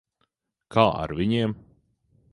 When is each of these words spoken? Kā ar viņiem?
Kā 0.75 0.85
ar 1.03 1.15
viņiem? 1.21 1.57